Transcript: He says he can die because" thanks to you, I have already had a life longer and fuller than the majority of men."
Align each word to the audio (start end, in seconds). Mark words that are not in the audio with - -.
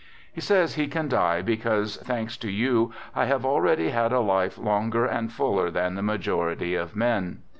He 0.33 0.41
says 0.41 0.73
he 0.73 0.87
can 0.87 1.07
die 1.09 1.43
because" 1.43 1.97
thanks 1.97 2.35
to 2.37 2.49
you, 2.49 2.91
I 3.15 3.25
have 3.25 3.45
already 3.45 3.89
had 3.91 4.11
a 4.11 4.19
life 4.19 4.57
longer 4.57 5.05
and 5.05 5.31
fuller 5.31 5.69
than 5.69 5.93
the 5.93 6.01
majority 6.01 6.73
of 6.73 6.95
men." 6.95 7.43